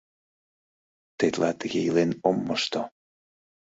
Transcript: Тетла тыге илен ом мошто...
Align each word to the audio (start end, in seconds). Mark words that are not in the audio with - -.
Тетла 1.17 1.49
тыге 1.59 1.79
илен 1.87 2.11
ом 2.27 2.37
мошто... 2.47 2.81